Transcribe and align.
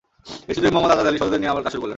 এই 0.49 0.53
সুযোগে 0.55 0.73
মোহাম্মদ 0.75 0.93
আজাদ 0.97 1.07
আলী 1.09 1.17
সহযোদ্ধাদের 1.19 1.41
নিয়ে 1.41 1.51
আবার 1.53 1.63
কাজ 1.63 1.71
শুরু 1.73 1.79
করলেন। 1.81 1.89